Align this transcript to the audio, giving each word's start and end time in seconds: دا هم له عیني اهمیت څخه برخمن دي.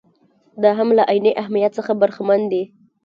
دا 0.63 0.69
هم 0.77 0.89
له 0.97 1.03
عیني 1.09 1.31
اهمیت 1.41 1.71
څخه 1.79 1.91
برخمن 2.01 2.41
دي. 2.51 2.63